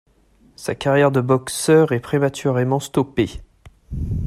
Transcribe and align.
Sa 0.55 0.73
carrière 0.73 1.11
de 1.11 1.21
boxeur 1.21 1.91
est 1.91 1.99
prématurément 1.99 2.79
stoppée. 2.79 3.43